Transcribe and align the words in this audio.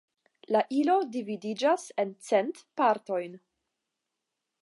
La 0.53 0.61
ilo 0.77 0.95
dividiĝas 1.15 1.85
en 2.05 2.15
cent 2.29 2.63
partojn. 2.81 3.39